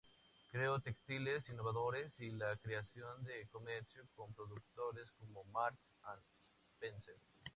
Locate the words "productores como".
4.33-5.43